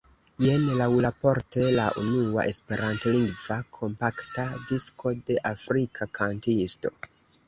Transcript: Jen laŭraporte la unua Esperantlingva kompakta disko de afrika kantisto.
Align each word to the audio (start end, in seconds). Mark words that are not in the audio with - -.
Jen 0.43 0.63
laŭraporte 0.77 1.65
la 1.73 1.83
unua 2.03 2.45
Esperantlingva 2.51 3.57
kompakta 3.79 4.47
disko 4.71 5.13
de 5.29 5.37
afrika 5.51 6.09
kantisto. 6.21 6.93